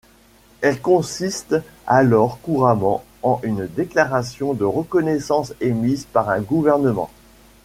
Elle 0.61 0.81
consiste 0.81 1.55
alors 1.85 2.41
couramment 2.41 3.03
en 3.21 3.39
une 3.43 3.67
déclaration 3.67 4.55
de 4.55 4.65
reconnaissance 4.65 5.53
émise 5.61 6.05
par 6.05 6.29
un 6.31 6.41
gouvernement. 6.41 7.11